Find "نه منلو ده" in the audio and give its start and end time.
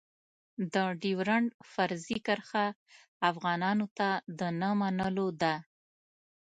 4.61-5.55